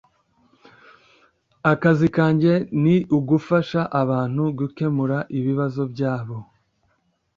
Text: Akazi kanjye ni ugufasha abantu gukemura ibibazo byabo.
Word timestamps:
Akazi 1.71 2.07
kanjye 2.15 2.53
ni 2.83 2.95
ugufasha 3.17 3.81
abantu 4.01 4.43
gukemura 4.59 5.17
ibibazo 5.37 5.81
byabo. 5.93 6.37